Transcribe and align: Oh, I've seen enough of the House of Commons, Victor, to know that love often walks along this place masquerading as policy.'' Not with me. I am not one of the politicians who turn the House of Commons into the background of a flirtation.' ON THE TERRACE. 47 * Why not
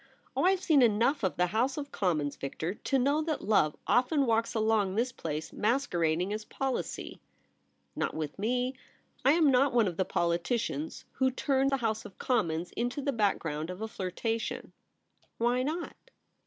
Oh, 0.35 0.41
I've 0.45 0.63
seen 0.63 0.81
enough 0.81 1.21
of 1.23 1.37
the 1.37 1.45
House 1.45 1.77
of 1.77 1.91
Commons, 1.91 2.35
Victor, 2.35 2.73
to 2.73 2.97
know 2.97 3.21
that 3.21 3.43
love 3.43 3.75
often 3.85 4.25
walks 4.25 4.55
along 4.55 4.95
this 4.95 5.11
place 5.11 5.53
masquerading 5.53 6.33
as 6.33 6.43
policy.'' 6.43 7.21
Not 7.95 8.15
with 8.15 8.39
me. 8.39 8.73
I 9.23 9.33
am 9.33 9.51
not 9.51 9.75
one 9.75 9.87
of 9.87 9.97
the 9.97 10.03
politicians 10.05 11.05
who 11.11 11.29
turn 11.29 11.67
the 11.67 11.77
House 11.77 12.03
of 12.03 12.17
Commons 12.17 12.71
into 12.71 12.99
the 12.99 13.13
background 13.13 13.69
of 13.69 13.79
a 13.83 13.87
flirtation.' 13.87 14.71
ON 14.71 14.71
THE 14.71 14.71
TERRACE. 14.71 15.37
47 15.37 15.37
* 15.37 15.37
Why 15.57 15.61
not 15.61 15.93